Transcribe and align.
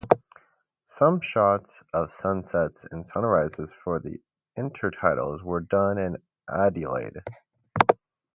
Some 0.87 1.21
shots 1.21 1.83
of 1.93 2.11
sunsets 2.15 2.87
and 2.89 3.05
sunrises 3.05 3.71
for 3.83 3.99
the 3.99 4.19
inter 4.55 4.89
titles 4.89 5.43
were 5.43 5.61
done 5.61 5.99
in 5.99 6.17
Adelaide. 6.49 7.19